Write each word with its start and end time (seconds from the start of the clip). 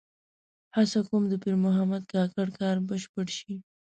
هڅه 0.75 0.99
کوم 1.07 1.23
د 1.29 1.33
پیر 1.43 1.55
محمد 1.65 2.03
کاکړ 2.13 2.47
کار 2.59 2.75
بشپړ 2.87 3.27
شي. 3.37 3.53